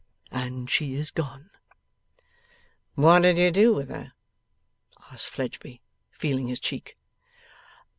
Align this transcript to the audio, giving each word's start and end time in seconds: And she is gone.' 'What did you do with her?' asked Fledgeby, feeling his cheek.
And 0.31 0.67
she 0.67 0.95
is 0.95 1.11
gone.' 1.11 1.51
'What 2.95 3.19
did 3.21 3.37
you 3.37 3.51
do 3.51 3.71
with 3.71 3.89
her?' 3.89 4.13
asked 5.11 5.29
Fledgeby, 5.29 5.83
feeling 6.09 6.47
his 6.47 6.59
cheek. 6.59 6.97